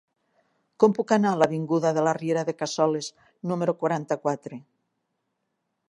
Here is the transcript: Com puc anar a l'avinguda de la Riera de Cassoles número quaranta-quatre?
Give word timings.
Com 0.83 0.95
puc 0.99 1.13
anar 1.17 1.33
a 1.35 1.37
l'avinguda 1.41 1.91
de 1.99 2.05
la 2.07 2.15
Riera 2.19 2.45
de 2.49 2.57
Cassoles 2.63 3.13
número 3.53 3.77
quaranta-quatre? 3.83 4.61